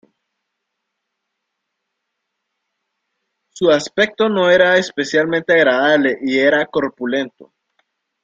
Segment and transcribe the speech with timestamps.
[3.49, 7.53] Su aspecto no era especialmente agradable y era corpulento.